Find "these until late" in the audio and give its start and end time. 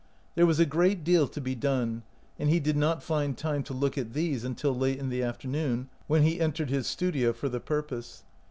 4.13-4.97